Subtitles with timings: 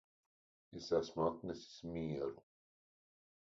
[0.77, 2.39] Es esmu atnesis mieru